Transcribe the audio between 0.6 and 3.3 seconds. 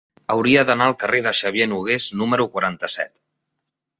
d'anar al carrer de Xavier Nogués número quaranta-set.